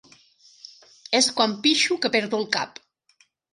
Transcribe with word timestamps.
És 1.19 1.27
quan 1.41 1.55
pixo 1.67 1.99
que 2.07 2.13
perdo 2.19 2.43
el 2.43 2.51
cap. 2.59 2.83